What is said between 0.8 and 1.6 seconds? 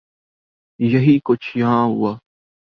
یہی کچھ